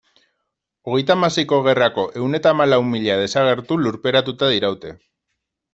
[0.91, 4.99] Hogeita hamaseiko gerrako ehun eta hamalau mila desagertu lurperatuta diraute.